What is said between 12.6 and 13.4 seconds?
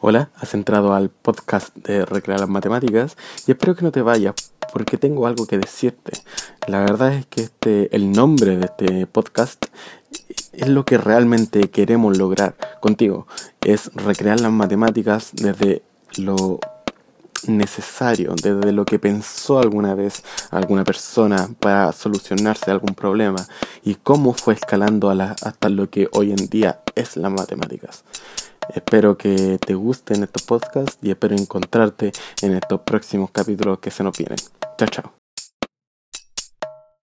contigo.